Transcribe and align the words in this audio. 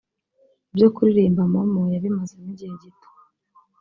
Ibyo 0.71 0.87
kuririmba 0.95 1.43
Momo 1.53 1.81
yabimazemo 1.93 2.47
igihe 2.53 2.73
gito 2.81 3.09